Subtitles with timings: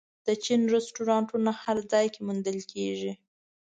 [0.27, 3.13] د چین رستورانتونه هر ځای کې موندل کېږي.